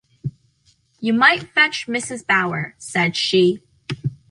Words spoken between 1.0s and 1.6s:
might